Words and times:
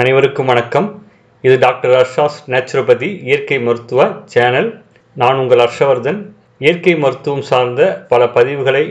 அனைவருக்கும் 0.00 0.50
வணக்கம். 0.50 0.88
இது 1.44 1.54
டாக்டர் 1.58 1.92
ஹர்ஷாஸ் 1.96 2.38
நேச்சுரோபதி 2.52 3.08
இயற்கை 3.28 3.58
மருத்துவ 3.66 4.00
சேனல். 4.32 4.68
நான் 5.20 5.38
உங்கள் 5.42 5.62
ஹர்ஷவர்தன். 5.62 6.18
இயற்கை 6.64 6.94
மருத்துவம் 7.04 7.44
சார்ந்த 7.50 7.82
பல 8.10 8.24
பதிவுகளை 8.34 8.82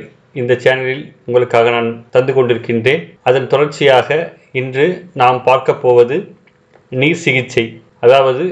இந்த 0.42 0.54
சேனலில் 0.64 1.04
உங்களுக்காக 1.26 1.70
நான் 1.76 1.90
தந்து 2.16 2.34
கொண்டிருக்கின்றேன். 2.38 3.04
அதன் 3.30 3.48
தொடர்ச்சியாக 3.48 4.18
இன்று 4.62 4.86
நாம் 5.22 5.44
பார்க்க 5.50 5.76
போவது 5.84 6.18
நீர் 7.02 7.22
சிகிச்சை 7.26 7.66
அதாவது 8.00 8.46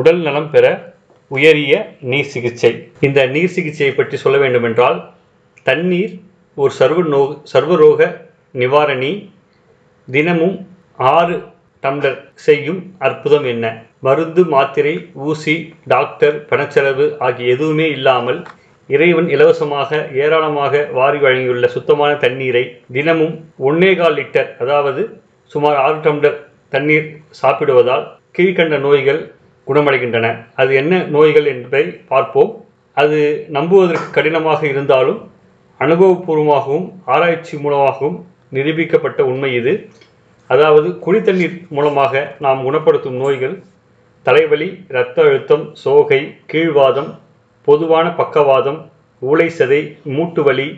உடல் 0.00 0.20
நலம் 0.26 0.50
பெற 0.50 0.94
உயரிய 1.30 1.80
நீர் 2.12 2.30
சிகிச்சை. 2.34 2.72
இந்த 3.00 3.26
நீர் 3.36 3.54
சிகிச்சையை 3.56 3.94
பற்றி 3.96 4.16
சொல்ல 4.24 4.38
வேண்டுமென்றால் 4.44 5.00
தண்ணீர் 5.62 6.14
ஒரு 6.54 6.74
சர்வ 6.80 7.02
நோ 7.14 7.24
சர்வரோக 7.54 8.00
நிவாரணி. 8.62 9.12
தினமும் 10.08 10.56
ஆறு 11.14 11.36
டம்ளர் 11.84 12.18
செய்யும் 12.46 12.80
அற்புதம் 13.06 13.46
என்ன? 13.52 13.64
மருந்து 14.06 14.42
மாத்திரை 14.54 14.94
ஊசி 15.28 15.54
டாக்டர் 15.92 16.36
பணச்செலவு 16.50 17.06
ஆகிய 17.26 17.54
எதுவுமே 17.54 17.86
இல்லாமல் 17.96 18.40
இறைவன் 18.90 19.28
இலவசமாக 19.34 19.90
ஏராளமாக 20.22 20.82
வாரி 20.98 21.18
வழங்கியுள்ள 21.24 21.66
சுத்தமான 21.76 22.10
தண்ணீரை 22.24 22.64
தினமும் 22.96 23.36
ஒன்னே 23.68 23.92
கால் 24.00 24.18
லிட்டர் 24.18 24.50
அதாவது 24.62 25.02
சுமார் 25.52 25.78
ஆறு 25.84 25.98
டம்ளர் 26.06 26.38
தண்ணீர் 26.74 27.08
சாப்பிடுவதால் 27.40 28.04
கீழ்கண்ட 28.36 28.76
நோய்கள் 28.86 29.20
குணமடைகின்றன. 29.66 30.26
அது 30.60 30.70
என்ன 30.80 30.94
நோய்கள் 31.14 31.46
என்பதை 31.52 31.84
பார்ப்போம். 32.12 32.50
அது 32.96 33.18
நம்புவதற்கு 33.56 34.08
கடினமாக 34.16 34.60
இருந்தாலும் 34.72 35.20
அனுபவபூர்வமாகவும் 35.80 36.86
ஆராய்ச்சி 37.14 37.54
மூலமாகவும் 37.64 38.18
நிரூபிக்கப்பட்ட 38.56 39.20
உண்மை 39.30 39.50
இது. 39.60 39.72
அதாவது 40.50 40.88
குடித்தண்ணீர் 41.04 41.56
மூலமாக 41.68 42.22
நாம் 42.38 42.60
குணப்படுத்தும் 42.64 43.16
நோய்கள் 43.16 43.54
தலைவலி 44.26 44.68
இரத்த 44.88 45.18
அழுத்தம் 45.22 45.64
சோகை 45.74 46.20
கீழ்வாதம் 46.46 47.10
பொதுவான 47.68 48.06
பக்கவாதம் 48.12 48.80
ஊளை 49.22 49.48
சதை 49.58 49.80
மூட்டு 50.10 50.42
வலி 50.42 50.68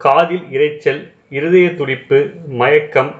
காதில் 0.00 0.44
இரைச்சல் 0.50 1.02
இருதய 1.30 1.66
துடிப்பு 1.74 2.18
மயக்கம் 2.54 3.12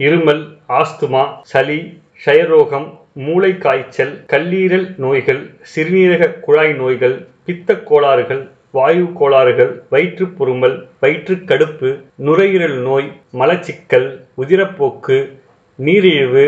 இருமல் 0.00 0.42
ஆஸ்துமா 0.72 1.22
சளி 1.42 1.78
ஷயரோகம் 2.26 2.88
மூளை 3.18 3.52
காய்ச்சல் 3.58 4.14
கல்லீரல் 4.26 4.88
நோய்கள் 4.96 5.42
சிறுநீரக 5.72 6.32
குழாய் 6.40 6.74
நோய்கள் 6.74 7.16
பித்தக் 7.44 7.86
கோளாறுகள் 7.86 8.42
வாயு 8.70 9.06
கோளாறுகள் 9.14 9.72
வயிற்றுப் 9.88 10.34
பொறுமல் 10.36 10.76
வயிற்று 11.00 11.34
கடுப்பு 11.44 11.88
நுரையீரல் 12.18 12.78
நோய் 12.80 13.08
மலச்சிக்கல் 13.32 14.08
உதிரப்போக்கு 14.36 15.16
நீரிழிவு 15.78 16.44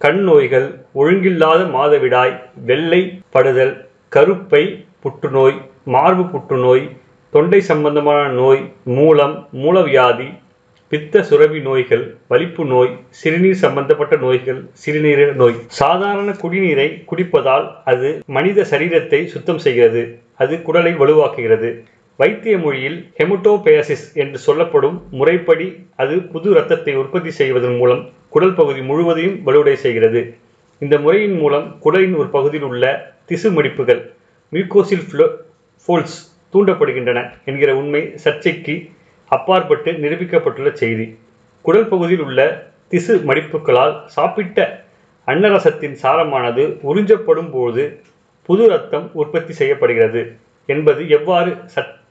கண் 0.00 0.20
நோய்கள் 0.20 0.66
ஒழுங்கில்லாத 0.94 1.60
மாதவிடாய் 1.74 2.32
வெள்ளை 2.64 3.00
படுதல் 3.30 3.74
கருப்பை 4.08 4.62
புற்றுநோய் 5.00 5.56
மார்பு 5.84 6.24
புற்றுநோய் 6.24 6.84
தொண்டை 7.32 7.60
சம்பந்தமான 7.60 8.20
நோய் 8.32 8.62
மூலம் 8.96 9.36
மூலவியாதி 9.52 10.28
பித்த 10.92 11.22
சுரபி 11.30 11.60
நோய்கள் 11.60 12.04
வலிப்பு 12.28 12.64
நோய் 12.64 12.92
சிறுநீர் 13.20 13.62
சம்பந்தப்பட்ட 13.62 14.14
நோய்கள் 14.16 14.60
சிறுநீர 14.84 15.20
நோய். 15.32 15.56
சாதாரண 15.78 16.30
குடிநீரை 16.42 16.88
குடிப்பதால் 17.10 17.66
அது 17.84 18.10
மனித 18.26 18.66
சரீரத்தை 18.70 19.20
சுத்தம் 19.24 19.58
செய்கிறது 19.58 20.02
அது 20.36 20.56
குடலை 20.66 20.92
வலுவாக்குகிறது. 20.96 21.70
வைத்திய 22.18 22.56
மொழியில் 22.58 22.98
ஹெமட்டோபேசிஸ் 23.18 24.04
என்று 24.14 24.38
சொல்லப்படும் 24.38 24.98
முறைப்படி 25.10 25.66
அது 25.96 26.16
புது 26.32 26.48
இரத்தத்தை 26.50 26.92
உற்பத்தி 26.94 27.30
செய்வதன் 27.30 27.76
மூலம் 27.76 28.02
குடல் 28.34 28.54
பகுதி 28.54 28.80
முழுவதையும் 28.80 29.34
வலுவடை 29.46 29.74
செய்கிறது. 29.82 30.20
இந்த 30.82 30.94
முறையின் 30.98 31.36
மூலம் 31.40 31.66
குடலின் 31.84 32.16
ஒரு 32.20 32.28
பகுதியில் 32.28 32.66
உள்ள 32.68 32.84
திசு 33.30 33.48
மடிப்புகள் 33.56 34.00
மியூக்கோசில் 34.52 35.04
ஃப்ளோ 35.08 35.26
ஃபோல்ஸ் 35.82 36.16
தூண்டப்படுகின்றன 36.54 37.20
என்கிற 37.50 37.70
உண்மை 37.80 38.02
சர்ச்சைக்கு 38.24 38.74
அப்பாற்பட்டு 39.30 39.92
நிரூபிக்கப்பட்டுள்ள 40.04 40.72
செய்தி. 40.82 41.06
குடல் 41.64 41.88
பகுதியில் 41.92 42.24
உள்ள 42.26 42.40
திசு 42.88 43.14
மடிப்புகளால் 43.28 43.94
சாப்பிட்ட 44.16 44.66
அன்னரசத்தின் 45.28 45.96
சாரமானது 46.02 46.64
உறிஞ்சப்படும் 46.90 47.52
போது 47.56 47.84
புது 48.48 48.64
ரத்தம் 48.68 49.06
உற்பத்தி 49.20 49.52
செய்யப்படுகிறது 49.60 50.22
என்பது 50.68 51.02
எவ்வாறு 51.18 51.52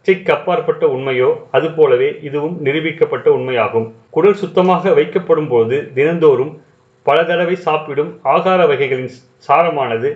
சிக் 0.07 0.29
அப்பாற்பட்ட 0.35 0.83
உண்மையோ 0.95 1.27
அதுபோலவே 1.57 2.07
இதுவும் 2.27 2.55
நிரூபிக்கப்பட்ட 2.65 3.27
உண்மையாகும். 3.37 3.85
குடல் 4.09 4.39
சுத்தமாக 4.41 4.93
வைக்கப்படும் 4.99 5.47
போது 5.47 5.75
தினந்தோறும் 5.97 6.51
பல 7.05 7.17
தடவை 7.23 7.55
சாப்பிடும் 7.67 8.11
ஆகார 8.33 8.61
வகைகளின் 8.71 9.13
சாரமானது 9.47 10.09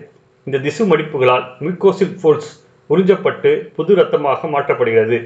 இந்த 0.47 0.57
திசு 0.57 0.83
மடிப்புகளால் 0.85 1.45
மியூக்கோசில் 1.63 2.13
ஃபோல்ஸ் 2.19 2.51
உறிஞ்சப்பட்டு 2.89 3.51
புது 3.77 3.91
இரத்தமாக 3.95 4.49
மாற்றப்படுகிறது. 4.55 5.17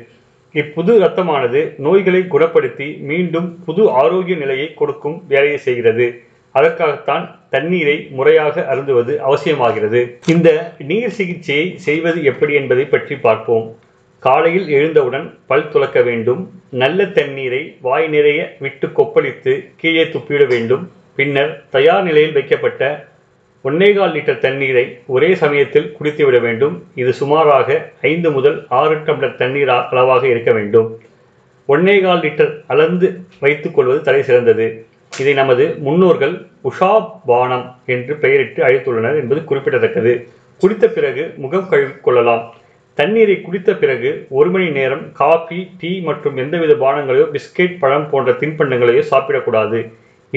இப்புது 0.53 0.91
இரத்தமானது 0.99 1.59
நோய்களை 1.85 2.23
குணப்படுத்தி 2.35 2.87
மீண்டும் 3.09 3.49
புது 3.65 3.83
ஆரோக்கிய 3.89 4.37
நிலையை 4.37 4.73
கொடுக்கும் 4.73 5.19
வேலையை 5.27 5.59
செய்கிறது. 5.67 6.07
அதற்காகத்தான் 6.55 7.25
தண்ணீரை 7.49 7.99
முறையாக 8.17 8.65
அருந்துவது 8.71 9.13
அவசியமாகிறது. 9.27 10.01
இந்த 10.33 10.49
நீர் 10.89 11.15
சிகிச்சையை 11.19 11.67
செய்வது 11.87 12.19
எப்படி 12.23 12.53
என்பதை 12.53 12.85
பற்றி 12.85 13.15
பார்ப்போம். 13.27 13.65
காலையில் 14.25 14.67
எழுந்தவுடன் 14.69 15.37
பல் 15.49 15.69
துலக்க 15.69 16.01
வேண்டும் 16.01 16.41
நல்ல 16.69 17.05
தண்ணீரை 17.05 17.77
வாய் 17.81 18.07
நிறைய 18.07 18.55
விட்டு 18.59 18.87
கொப்பளித்து 18.87 19.53
கீழே 19.77 20.03
துப்பிட 20.03 20.43
வேண்டும். 20.45 20.91
பின்னர் 21.15 21.63
தயார் 21.69 22.03
நிலையில் 22.03 22.31
வைக்கப்பட்ட 22.31 23.07
ஒன்னேகால் 23.63 24.13
லிட்டர் 24.17 24.37
தண்ணீரை 24.37 24.99
ஒரே 25.07 25.35
சமயத்தில் 25.35 25.97
குடித்துவிட 25.97 26.41
வேண்டும். 26.41 26.75
இது 26.95 27.13
சுமாராக 27.13 27.91
ஐந்து 28.01 28.31
முதல் 28.31 28.65
ஆறு 28.69 28.95
டம்ளர் 28.95 29.35
தண்ணீர் 29.35 29.69
அளவாக 29.69 30.27
இருக்க 30.27 30.51
வேண்டும். 30.51 31.01
ஒன்னேகால் 31.67 32.23
லிட்டர் 32.27 32.53
அளந்து 32.67 33.19
வைத்துக் 33.39 33.75
கொள்வது 33.75 34.01
தலை 34.01 34.23
சிறந்தது. 34.23 34.85
இதை 35.19 35.33
நமது 35.33 35.75
முன்னோர்கள் 35.79 36.47
உஷா 36.63 36.93
பானம் 37.25 37.75
என்று 37.85 38.15
பெயரிட்டு 38.15 38.63
அழைத்துள்ளனர் 38.63 39.21
என்பது 39.21 39.43
குறிப்பிடத்தக்கது. 39.43 40.27
குடித்த 40.57 40.87
பிறகு 40.87 41.33
முகம் 41.37 41.69
கழுவிக்கொள்ளலாம் 41.71 42.01
கொள்ளலாம். 42.01 42.55
தண்ணீரை 43.01 43.35
குடித்த 43.41 43.69
பிறகு 43.81 44.09
ஒரு 44.39 44.49
மணி 44.53 44.65
நேரம் 44.75 45.03
காபி 45.19 45.59
டீ 45.81 45.91
மற்றும் 46.07 46.35
எந்தவித 46.41 46.73
பானங்களையோ 46.81 47.25
பிஸ்கெட் 47.35 47.79
பழம் 47.83 48.05
போன்ற 48.09 48.31
தின்பண்டங்களையோ 48.41 49.03
சாப்பிடக்கூடாது. 49.11 49.79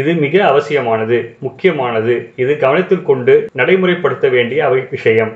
இது 0.01 0.13
மிக 0.23 0.35
அவசியமானது 0.51 1.19
முக்கியமானது. 1.47 2.15
இது 2.43 2.53
கவனத்தில் 2.63 3.05
கொண்டு 3.11 3.35
நடைமுறைப்படுத்த 3.61 4.29
வேண்டிய 4.37 4.61
அவை 4.69 4.81
விஷயம். 4.95 5.33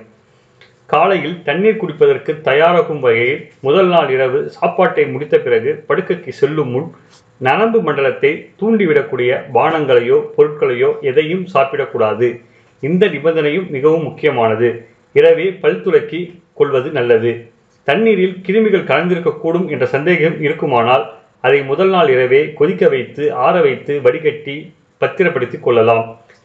காலையில் 0.92 1.36
தண்ணீர் 1.48 1.80
குடிப்பதற்கு 1.80 2.34
தயாராகும் 2.48 3.02
வகையில் 3.06 3.42
முதல் 3.66 3.90
நாள் 3.94 4.10
இரவு 4.16 4.38
சாப்பாட்டை 4.58 5.04
முடித்த 5.14 5.38
பிறகு 5.46 5.72
படுக்கைக்கு 5.88 6.32
செல்லும் 6.40 6.70
முன் 6.74 6.88
நரம்பு 7.48 7.80
மண்டலத்தை 7.88 8.32
தூண்டிவிடக்கூடிய 8.60 9.32
பானங்களையோ 9.56 10.20
பொருட்களையோ 10.36 10.92
எதையும் 11.10 11.44
சாப்பிடக்கூடாது. 11.56 12.30
இந்த 12.82 13.04
நிபந்தனையும் 13.16 13.68
மிகவும் 13.76 14.06
முக்கியமானது. 14.08 14.70
இரவே 15.12 15.46
பல் 15.62 15.82
துலக்கி 15.82 16.20
கொள்வது 16.54 16.90
நல்லது. 16.90 17.32
தண்ணீரில் 17.88 18.34
கிருமிகள் 18.46 18.88
கலந்திருக்கக்கூடும் 18.90 19.66
என்ற 19.70 19.86
சந்தேகம் 19.86 20.36
இருக்குமானால் 20.40 21.04
அதை 21.40 21.62
முதல் 21.62 21.88
நாள் 21.88 22.08
இரவே 22.08 22.40
கொதிக்க 22.58 22.88
வைத்து 22.88 23.24
ஆற 23.46 23.60
வைத்து 23.60 24.00
வடிகட்டி 24.00 24.56
பத்திரப்படுத்திக் 25.00 25.62
கொள்ளலாம். 25.62 26.04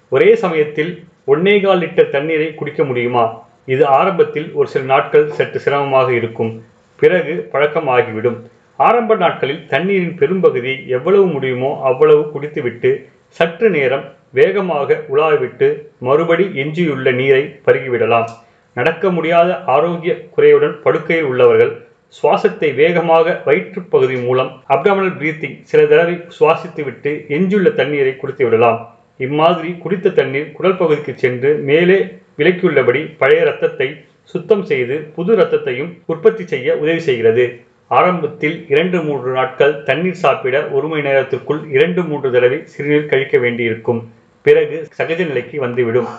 ஒரே 0.10 0.36
சமயத்தில் 0.36 0.92
ஒன்னேகால் 1.28 1.82
லிட்டர் 1.84 2.14
தண்ணீரை 2.16 2.54
குடிக்க 2.54 2.84
முடியுமா? 2.84 3.26
இது 3.66 3.84
ஆரம்பத்தில் 3.88 4.48
ஒரு 4.54 4.68
சில 4.68 4.84
நாட்கள் 4.86 5.28
சற்று 5.30 5.60
சிரமமாக 5.60 6.14
இருக்கும். 6.14 6.52
பிறகு 7.00 7.34
பழக்கம் 7.52 7.88
ஆகிவிடும் 7.88 8.38
ஆரம்ப 8.76 9.16
நாட்களில் 9.16 9.66
தண்ணீரின் 9.68 10.16
பெரும்பகுதி 10.16 10.74
எவ்வளவு 10.88 11.26
முடியுமோ 11.26 11.72
அவ்வளவு 11.84 12.24
குடித்துவிட்டு 12.32 12.92
சற்று 13.28 13.70
நேரம் 13.70 14.06
வேகமாக 14.30 15.04
உலாவிட்டு 15.14 15.68
மறுபடி 16.00 16.46
எஞ்சியுள்ள 16.64 17.12
நீரை 17.12 17.44
பருகிவிடலாம். 17.66 18.30
நடக்க 18.78 19.12
முடியாத 19.12 19.50
ஆரோக்கிய 19.76 20.14
குறையுடன் 20.36 20.76
படுக்கையில் 20.86 21.28
உள்ளவர்கள் 21.32 21.74
சுவாசத்தை 22.18 22.70
வேகமாக 22.80 23.42
வயிற்றுப்பகுதி 23.46 24.18
மூலம் 24.26 24.50
அப்டாமினல் 24.74 25.16
பிரீத்திங் 25.20 25.58
சில 25.70 25.82
தடவை 25.86 26.16
சுவாசித்துவிட்டு 26.40 27.12
எஞ்சியுள்ள 27.36 27.70
தண்ணீரை 27.80 28.14
குடித்து 28.16 28.44
விடலாம். 28.46 28.80
இம்மாதிரி 29.26 29.70
குடித்த 29.84 30.14
தண்ணீர் 30.20 30.52
குடல் 30.52 30.80
பகுதிக்கு 30.82 31.14
சென்று 31.24 31.52
மேலே 31.70 31.98
விலக்கியுள்ளபடி 32.38 33.02
பழைய 33.18 33.46
இரத்தத்தை 33.46 33.88
சுத்தம் 34.34 34.66
செய்து 34.72 34.96
புது 35.16 35.32
இரத்தத்தையும் 35.38 35.92
உற்பத்தி 36.06 36.44
செய்ய 36.48 36.76
உதவி 36.84 37.00
செய்கிறது. 37.00 37.46
ஆரம்பத்தில் 37.88 38.58
இரண்டு 38.74 39.00
மூன்று 39.04 39.32
நாட்கள் 39.38 39.74
தண்ணீர் 39.84 40.22
சாப்பிட 40.24 40.58
ஒரு 40.76 40.88
மணி 40.88 41.02
நேரத்திற்குள் 41.02 41.62
இரண்டு 41.78 42.04
மூன்று 42.04 42.30
தடவை 42.32 42.60
சிறுநீர் 42.74 43.10
கழிக்க 43.12 43.38
வேண்டியிருக்கும். 43.38 44.02
பிறகு 44.46 44.78
சகஜ 44.98 45.20
நிலைக்கு 45.28 45.58
வந்துவிடும். 45.60 46.10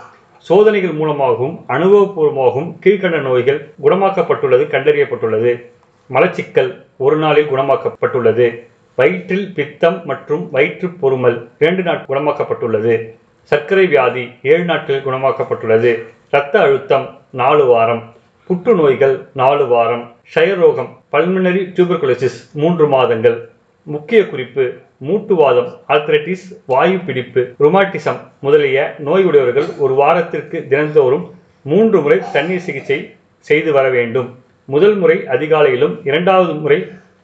சோதனைகள் 0.44 0.92
மூலமாகவும் 0.92 1.64
அனுபவபூர்வமாகவும் 1.68 2.74
கீழ்கண்ட 2.84 3.20
நோய்கள் 3.20 3.72
குணமாக்கப்பட்டுள்ளது 3.84 4.64
கண்டறியப்பட்டுள்ளது. 4.74 5.50
மலச்சிக்கல் 6.14 6.84
ஒரு 6.96 7.16
நாளில் 7.16 7.50
குணமாக்கப்பட்டுள்ளது. 7.50 8.60
வயிற்றில் 8.96 9.52
பித்தம் 9.54 10.02
மற்றும் 10.04 10.50
வயிற்று 10.50 10.88
பொறுமல் 10.88 11.48
இரண்டு 11.58 11.82
நாள் 11.82 12.04
குணமாக்கப்பட்டுள்ளது. 12.08 13.14
சர்க்கரை 13.42 13.86
வியாதி 13.86 14.28
ஏழு 14.42 14.64
நாட்களில் 14.64 15.06
குணமாக்கப்பட்டுள்ளது. 15.06 15.90
இரத்த 16.30 16.60
அழுத்தம் 16.60 17.18
நாலு 17.30 17.64
வாரம். 17.66 18.14
புற்றுநோய்கள் 18.46 19.28
நாலு 19.32 19.66
வாரம். 19.66 20.12
க்ஷயரோகம் 20.34 20.88
பல்மினரி 21.12 21.64
டியூபர்குலோசிஸ் 21.74 22.52
மூன்று 22.52 22.88
மாதங்கள். 22.88 23.48
முக்கிய 23.82 24.28
குறிப்பு 24.28 24.72
மூட்டுவாதம் 25.06 25.70
ஆர்த்ரைட்டிஸ் 25.88 26.44
வாயு 26.66 26.98
பிடிப்பு 27.06 27.42
ருமாட்டிசம் 27.60 28.20
முதலிய 28.40 28.78
நோய் 28.98 29.24
உடையவர்கள் 29.24 29.68
ஒரு 29.78 29.94
வாரத்திற்கு 29.94 30.66
தினந்தோறும் 30.68 31.24
மூன்று 31.62 32.00
முறை 32.00 32.18
தண்ணீர் 32.32 32.64
சிகிச்சை 32.66 32.98
செய்து 33.38 33.70
வர 33.72 33.86
வேண்டும். 33.88 34.28
முதல் 34.64 34.96
முறை 34.96 35.16
அதிகாலையிலும் 35.34 35.94
இரண்டாவது 36.04 36.54
முறை 36.54 36.78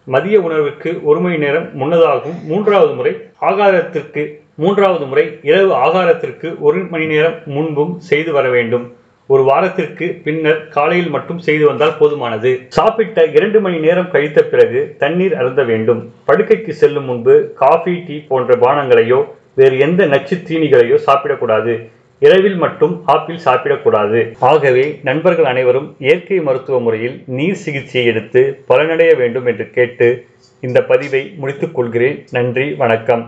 மதிய 0.06 0.36
உணர்வுக்கு 0.40 0.90
ஒரு 1.02 1.20
மணி 1.20 1.36
நேரம் 1.36 1.66
முன்னதாகவும் 1.80 2.38
மூன்றாவது 2.46 2.92
முறை 2.98 3.12
ஆகாரத்திற்கு 3.50 4.22
மூன்றாவது 4.54 5.04
முறை 5.06 5.24
இரவு 5.42 5.72
ஆகாரத்திற்கு 5.84 6.48
ஒரு 6.58 6.78
மணி 6.92 7.06
நேரம் 7.06 7.36
முன்பும் 7.44 7.92
செய்து 8.08 8.30
வர 8.32 8.48
வேண்டும். 8.48 8.86
ஒரு 9.32 9.42
வாரத்திற்கு 9.48 10.06
பின்னர் 10.24 10.62
காலையில் 10.76 11.10
மட்டும் 11.14 11.40
செய்து 11.46 11.64
வந்தால் 11.66 11.98
போதுமானது. 12.00 12.50
சாப்பிட்ட 12.78 13.26
இரண்டு 13.36 13.58
மணி 13.64 13.78
நேரம் 13.84 14.10
கழித்த 14.14 14.40
பிறகு 14.52 14.80
தண்ணீர் 15.02 15.34
அருந்த 15.40 15.62
வேண்டும். 15.70 16.00
படுக்கைக்கு 16.28 16.72
செல்லும் 16.80 17.06
முன்பு 17.10 17.34
காஃபி 17.62 17.94
டீ 18.06 18.16
போன்ற 18.30 18.56
பானங்களையோ 18.64 19.20
வேறு 19.60 19.76
எந்த 19.86 20.08
நச்சு 20.14 20.36
தீனிகளையோ 20.48 20.98
சாப்பிடக்கூடாது. 21.06 21.74
இரவில் 22.26 22.58
மட்டும் 22.64 22.94
ஆப்பிள் 23.14 23.44
சாப்பிடக்கூடாது. 23.44 24.20
ஆகவே 24.52 24.84
நண்பர்கள் 25.08 25.50
அனைவரும் 25.52 25.88
இயற்கை 26.06 26.38
மருத்துவ 26.48 26.80
முறையில் 26.86 27.16
நீர் 27.38 27.60
சிகிச்சையை 27.64 28.10
எடுத்து 28.12 28.42
பலனடைய 28.68 29.12
வேண்டும் 29.22 29.46
என்று 29.52 29.66
கேட்டு 29.76 30.08
இந்த 30.66 30.78
பதிவை 30.90 31.22
முடித்துக் 31.42 31.76
கொள்கிறேன். 31.78 32.18
நன்றி 32.38 32.66
வணக்கம். 32.82 33.24